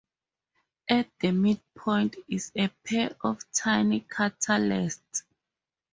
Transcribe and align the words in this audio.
At 0.89 1.11
the 1.19 1.31
midpoint 1.31 2.15
is 2.27 2.51
a 2.57 2.69
pair 2.85 3.15
of 3.23 3.43
tiny 3.51 3.99
craterlets. 4.01 5.21